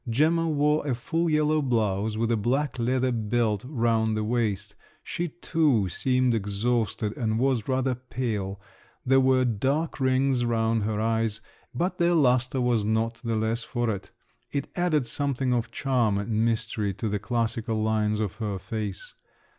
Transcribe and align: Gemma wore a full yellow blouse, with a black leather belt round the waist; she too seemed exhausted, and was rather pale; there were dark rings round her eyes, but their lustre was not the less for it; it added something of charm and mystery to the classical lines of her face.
Gemma 0.09 0.49
wore 0.49 0.87
a 0.87 0.95
full 0.95 1.29
yellow 1.29 1.61
blouse, 1.61 2.17
with 2.17 2.31
a 2.31 2.35
black 2.35 2.79
leather 2.79 3.11
belt 3.11 3.63
round 3.67 4.17
the 4.17 4.23
waist; 4.23 4.73
she 5.03 5.27
too 5.27 5.89
seemed 5.89 6.33
exhausted, 6.33 7.15
and 7.15 7.37
was 7.37 7.67
rather 7.67 7.93
pale; 7.93 8.59
there 9.05 9.19
were 9.19 9.45
dark 9.45 9.99
rings 9.99 10.43
round 10.43 10.81
her 10.85 10.99
eyes, 10.99 11.39
but 11.71 11.99
their 11.99 12.15
lustre 12.15 12.59
was 12.61 12.83
not 12.83 13.21
the 13.23 13.35
less 13.35 13.61
for 13.61 13.91
it; 13.91 14.09
it 14.51 14.69
added 14.75 15.05
something 15.05 15.53
of 15.53 15.69
charm 15.69 16.17
and 16.17 16.43
mystery 16.45 16.95
to 16.95 17.07
the 17.07 17.19
classical 17.19 17.83
lines 17.83 18.19
of 18.19 18.37
her 18.37 18.57
face. 18.57 19.13